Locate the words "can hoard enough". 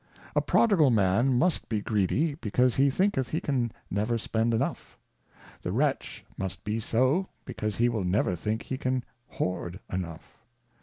8.79-10.39